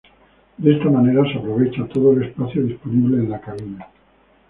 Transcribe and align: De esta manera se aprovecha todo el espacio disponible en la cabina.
De 0.57 0.71
esta 0.73 0.89
manera 0.89 1.21
se 1.31 1.37
aprovecha 1.37 1.85
todo 1.87 2.13
el 2.13 2.23
espacio 2.23 2.63
disponible 2.63 3.17
en 3.19 3.29
la 3.29 3.39
cabina. 3.39 3.87